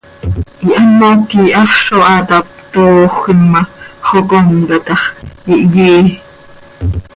Ihamoc 0.69 1.17
quih 1.29 1.53
haxz 1.59 1.81
zo 1.87 1.99
haa 2.07 2.27
tap, 2.29 2.45
toojöquim 2.71 3.41
ma, 3.51 3.61
xocomca 4.07 4.77
tax, 4.87 5.01
ihyí. 5.55 5.97